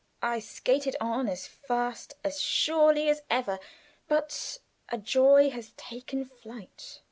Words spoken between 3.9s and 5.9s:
but, "A joy has